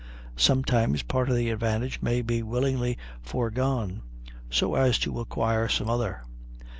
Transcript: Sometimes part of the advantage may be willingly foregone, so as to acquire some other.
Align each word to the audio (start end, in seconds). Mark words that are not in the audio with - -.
Sometimes 0.35 1.03
part 1.03 1.29
of 1.29 1.35
the 1.35 1.51
advantage 1.51 2.01
may 2.01 2.23
be 2.23 2.41
willingly 2.41 2.97
foregone, 3.21 4.01
so 4.49 4.73
as 4.73 4.97
to 4.97 5.19
acquire 5.19 5.67
some 5.67 5.91
other. 5.91 6.23